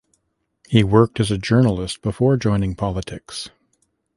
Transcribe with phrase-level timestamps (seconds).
[0.67, 3.51] He worked as journalist before joining politics.